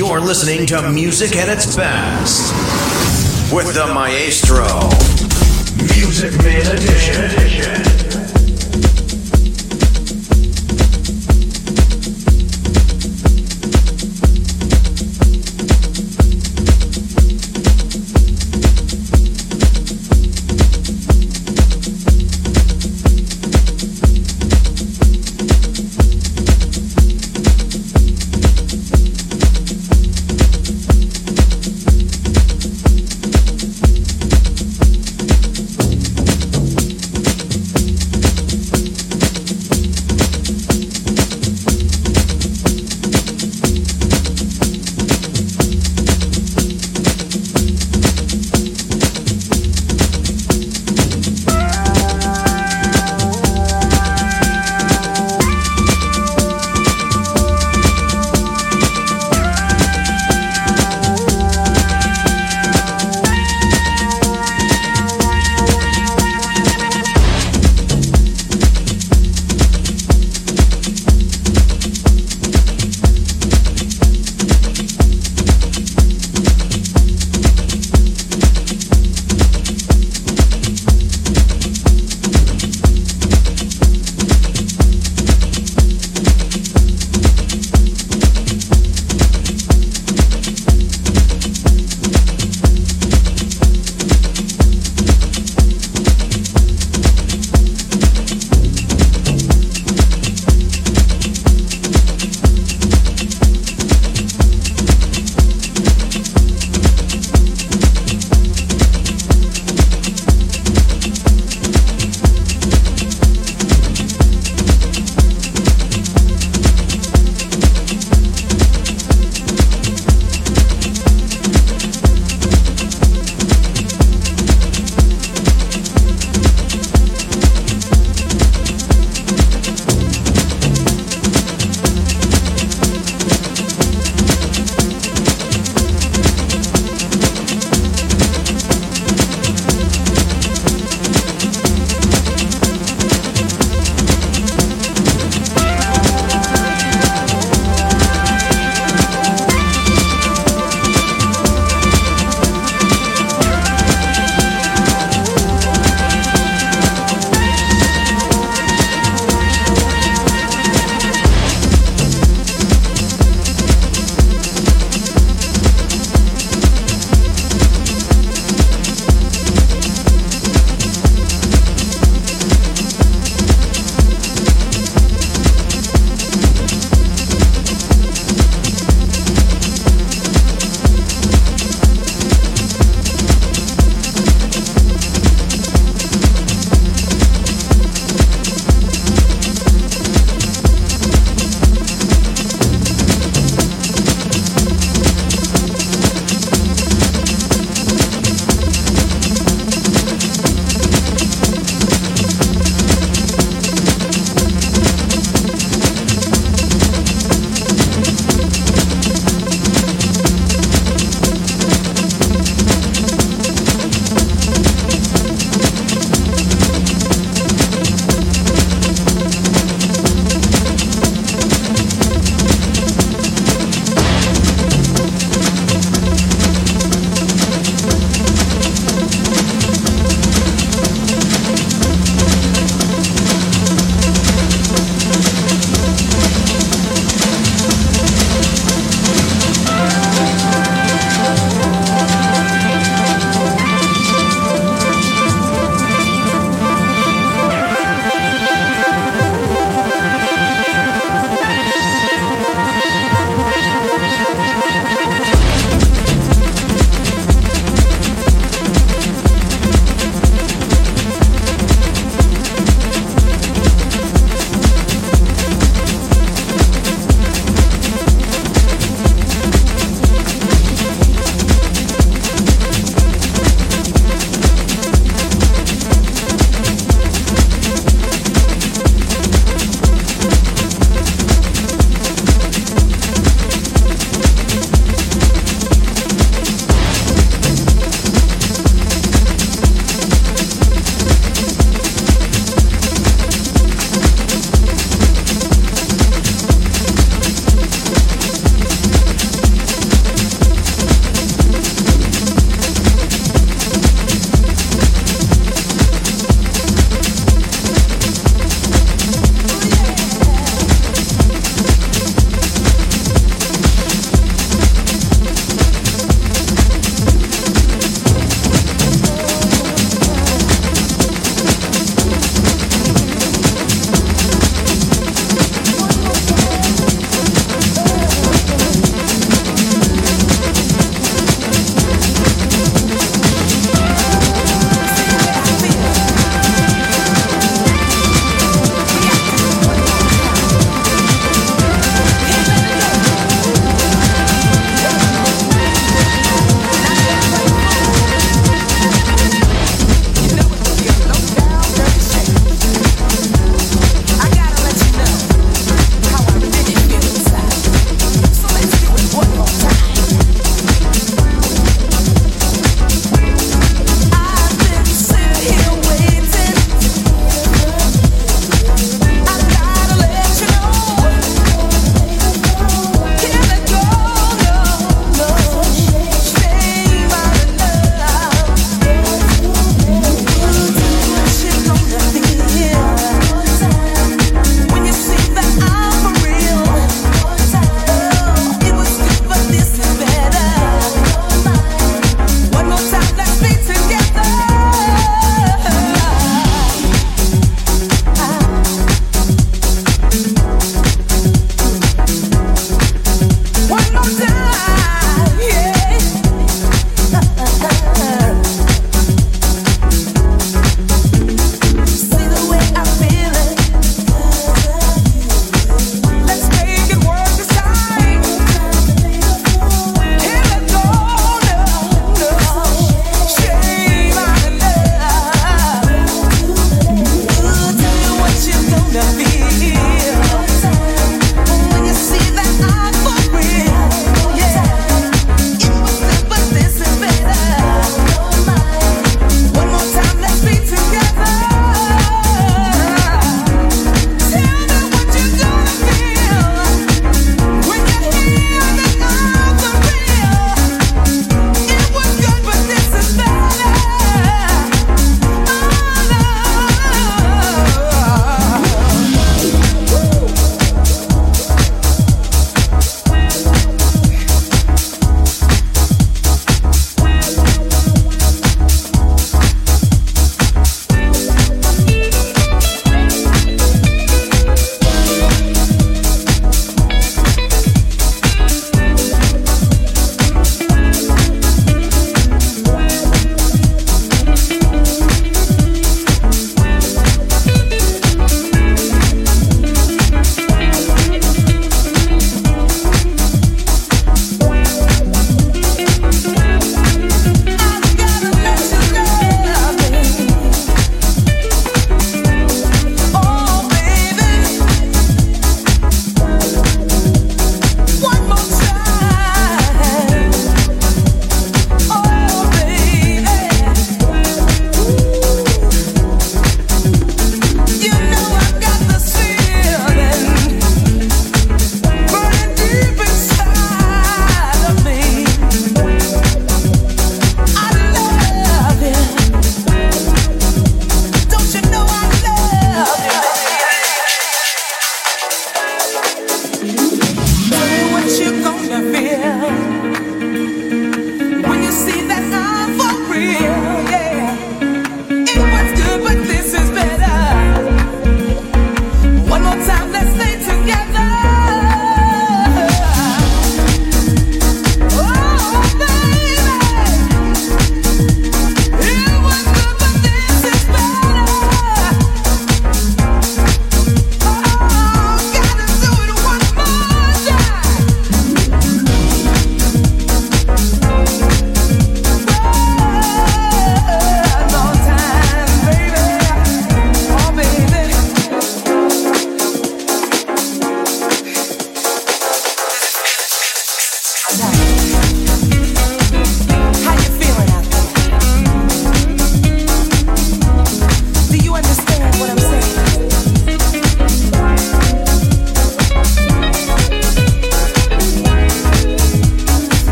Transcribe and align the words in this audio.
You're 0.00 0.18
listening 0.18 0.64
to 0.68 0.90
Music 0.90 1.36
at 1.36 1.50
its 1.50 1.76
best 1.76 2.54
with 3.52 3.74
the 3.74 3.86
Maestro. 3.92 4.64
Music 5.94 6.32
Man 6.42 6.74
Edition. 6.74 7.99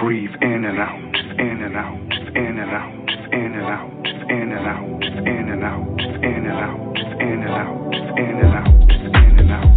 breathe 0.00 0.30
in 0.40 0.64
and 0.64 0.78
out, 0.78 1.14
in 1.38 1.62
and 1.62 1.76
out, 1.76 2.12
in 2.34 2.58
and 2.58 2.70
out, 2.70 3.10
in 3.34 3.52
and 3.52 3.66
out, 3.66 4.06
in 4.30 4.52
and 4.52 4.66
out, 4.66 5.02
in 5.04 5.48
and 5.50 5.62
out, 5.62 6.00
in 6.24 6.46
and 6.46 6.56
out, 6.56 6.96
in 7.20 7.42
and 7.42 7.50
out, 7.50 7.94
in 8.16 8.38
and 8.38 8.54
out, 8.54 8.90
in 9.14 9.38
and 9.40 9.50
out. 9.52 9.69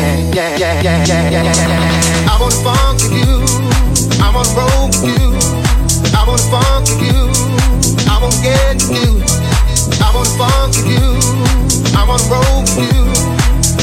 Yeah, 0.00 0.56
yeah, 0.56 0.82
yeah, 0.82 1.04
yeah, 1.04 1.30
yeah. 1.30 2.30
I 2.30 2.36
wanna 2.40 2.54
funk 2.66 2.98
with 2.98 3.14
you. 3.14 3.38
I 4.18 4.30
wanna 4.34 4.58
roll 4.58 4.86
with 4.90 5.06
you. 5.06 5.30
I 6.10 6.24
wanna 6.26 6.50
funk 6.50 6.88
with 6.90 7.02
you. 7.06 7.30
I 8.10 8.18
wanna 8.18 8.42
get 8.42 8.82
with 8.82 8.98
you. 8.98 9.22
I 10.02 10.10
wanna 10.10 10.34
funk 10.34 10.74
with 10.74 10.90
you. 10.90 11.14
I 11.94 12.02
wanna 12.08 12.26
roll 12.26 12.62
with 12.66 12.90
you. 12.90 13.06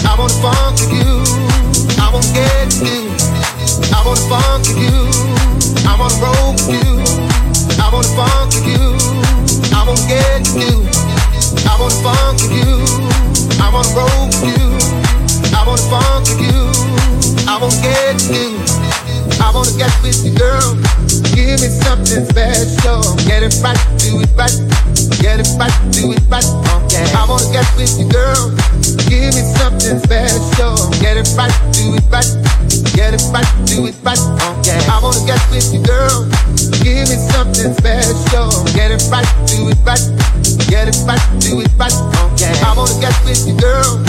I 0.03 0.15
wanna 0.19 0.41
funk 0.43 0.83
with 0.83 0.99
you. 0.99 1.23
I 1.95 2.11
wanna 2.11 2.27
get 2.35 2.67
with 2.75 2.91
you. 2.91 3.07
I 3.95 4.03
wanna 4.03 4.27
funk 4.27 4.67
with 4.67 4.83
you. 4.83 4.99
I 5.87 5.95
wanna 5.95 6.23
roll 6.23 6.51
with 6.51 6.75
you. 6.75 6.91
I 7.79 7.87
wanna 7.87 8.15
funk 8.19 8.51
with 8.51 8.67
you. 8.67 8.99
I 9.71 9.87
wanna 9.87 10.07
get 10.11 10.43
with 10.51 10.59
you. 10.59 10.75
I 11.63 11.79
wanna 11.79 12.03
funk 12.03 12.41
with 12.43 12.51
you. 12.51 12.83
I 13.63 13.69
wanna 13.71 13.95
roll 13.95 14.25
with 14.27 14.59
you. 14.59 15.00
I 15.49 15.65
wanna 15.65 15.81
funk 15.89 16.27
with 16.29 16.41
you. 16.41 16.61
I 17.47 17.57
wanna 17.57 17.75
get 17.81 18.15
with 18.15 18.31
you. 18.31 18.61
I 19.41 19.51
wanna 19.53 19.73
get 19.77 19.91
with 20.03 20.23
you, 20.23 20.33
girl. 20.37 20.77
Give 21.33 21.59
me 21.59 21.69
something 21.81 22.25
special. 22.29 23.01
Get 23.25 23.43
it 23.43 23.55
right, 23.63 23.79
do 23.97 24.21
it 24.21 24.29
right. 24.37 24.53
Get 25.19 25.39
it 25.41 25.49
right, 25.57 25.73
do 25.91 26.11
it 26.13 26.23
right. 26.29 26.45
Okay. 26.85 27.05
I 27.13 27.25
wanna 27.27 27.49
get 27.51 27.67
with 27.75 27.97
you, 27.97 28.07
girl. 28.09 28.53
Give 29.09 29.33
me 29.33 29.43
something 29.57 29.99
special. 29.99 30.77
Get 31.01 31.17
it 31.17 31.29
right, 31.37 31.53
do 31.73 31.95
it 31.97 32.05
right. 32.13 32.29
Get 32.93 33.13
it 33.13 33.23
right, 33.33 33.49
do 33.65 33.85
it 33.85 33.95
right. 34.03 34.21
Okay. 34.61 34.79
I 34.87 34.99
wanna 35.01 35.25
get 35.25 35.41
with 35.51 35.73
you, 35.73 35.81
girl. 35.83 36.25
Give 36.83 37.09
me 37.09 37.17
something 37.33 37.73
special. 37.73 38.49
Get 38.73 38.91
it 38.91 39.03
right, 39.11 39.27
do 39.47 39.69
it 39.69 39.77
right. 39.85 40.40
Get 40.71 40.87
it 40.87 40.95
right, 41.05 41.19
do 41.41 41.59
it 41.59 41.67
right. 41.75 41.91
Okay. 42.31 42.55
I 42.63 42.71
wanna 42.71 42.95
get 43.03 43.11
with 43.27 43.45
you, 43.45 43.59
girl. 43.59 43.99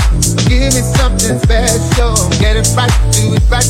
Give 0.46 0.70
me 0.70 0.82
something 0.94 1.34
special. 1.42 2.14
Get 2.38 2.54
it 2.54 2.70
right, 2.78 2.94
do 3.10 3.34
it 3.34 3.42
right. 3.50 3.66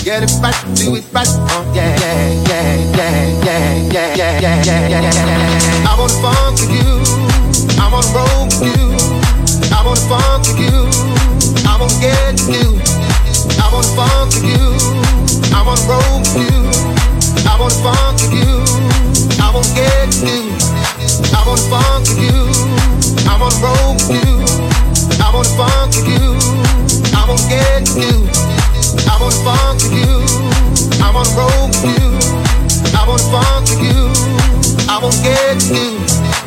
Get 0.00 0.24
it 0.24 0.32
right, 0.40 0.56
do 0.72 0.96
it 0.96 1.04
right. 1.12 1.28
Oh 1.28 1.72
yeah, 1.76 1.92
yeah, 2.00 2.32
yeah, 2.48 2.72
yeah, 2.96 3.44
yeah, 3.44 3.76
yeah, 3.92 4.16
yeah, 4.16 4.40
yeah, 4.40 4.64
yeah, 4.64 4.88
yeah, 4.88 5.12
yeah. 5.12 5.84
I 5.84 5.92
wanna 5.92 6.24
funk 6.24 6.56
with 6.56 6.72
you. 6.72 7.04
I 7.76 7.92
wanna 7.92 8.16
roll 8.16 8.48
with 8.48 8.64
you. 8.64 8.96
I 9.68 9.84
wanna 9.84 10.08
funk 10.08 10.48
with 10.48 10.56
you. 10.56 10.88
I 11.68 11.76
wanna 11.76 12.00
get 12.00 12.32
with 12.32 12.56
you. 12.56 12.80
I 13.60 13.68
wanna 13.68 13.92
funk 13.92 14.32
with 14.32 14.48
you. 14.48 14.72
I 15.52 15.60
wanna 15.60 15.84
roll 15.84 16.20
with 16.20 16.32
you. 16.40 16.91
I 17.52 17.58
wanna 17.60 17.74
funk 17.84 18.16
with 18.22 18.32
you. 18.32 18.64
I 19.38 19.52
wanna 19.52 19.68
get 19.76 20.06
with 20.08 20.24
you. 20.24 20.56
I 21.36 21.44
wanna 21.46 21.68
funk 21.68 22.08
with 22.08 22.24
you. 22.24 22.48
I 23.28 23.36
wanna 23.36 23.60
roll 23.60 23.92
with 23.92 24.08
you. 24.08 24.40
I 25.20 25.28
wanna 25.34 25.52
funk 25.60 25.92
with 25.92 26.08
you. 26.08 26.32
I 27.12 27.28
wanna 27.28 27.48
get 27.52 27.92
with 27.92 28.08
you. 28.08 28.24
I 29.04 29.20
wanna 29.20 29.44
funk 29.44 29.84
with 29.84 30.00
you. 30.00 30.24
I 31.04 31.12
wanna 31.12 31.36
roll 31.36 31.68
with 31.68 31.84
you. 31.92 32.08
I 32.96 33.04
wanna 33.06 33.28
funk 33.28 33.68
with 33.68 33.84
you. 33.84 34.00
I 34.88 34.98
wanna 35.02 35.22
get 35.22 35.54
with 35.56 35.76
you. 35.76 36.41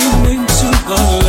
came 0.00 0.24
into 0.26 0.66
our 0.88 1.23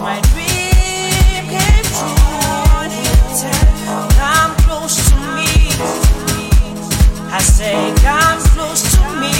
my 0.00 0.18
dream 0.32 1.44
came 1.52 1.84
true. 1.98 2.16
Come 4.16 4.52
close 4.64 4.96
to 5.10 5.16
me. 5.36 5.52
I 7.30 7.40
say, 7.40 7.94
come 8.02 8.40
close 8.54 8.82
to 8.94 9.02
me. 9.20 9.34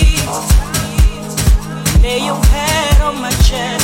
Lay 2.02 2.24
your 2.26 2.42
head 2.52 3.00
on 3.00 3.20
my 3.22 3.30
chest. 3.48 3.80